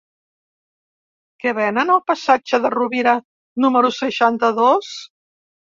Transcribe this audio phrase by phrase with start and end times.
[1.43, 3.15] Què venen al passatge de Rovira
[3.67, 4.95] número seixanta-dos?